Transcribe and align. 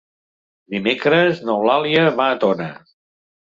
Dimecres 0.75 1.43
n'Eulàlia 1.49 2.07
va 2.23 2.27
a 2.31 2.41
Tona. 2.45 2.73